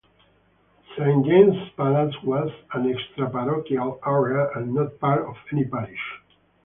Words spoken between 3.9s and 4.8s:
area and